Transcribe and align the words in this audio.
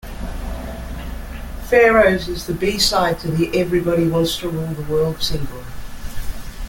"Pharaohs" 1.69 2.27
is 2.27 2.47
the 2.47 2.55
B-side 2.55 3.19
to 3.19 3.29
the 3.29 3.55
"Everybody 3.59 4.07
Wants 4.07 4.35
to 4.39 4.49
Rule 4.49 4.73
the 4.73 4.81
World" 4.91 5.21
single. 5.21 5.61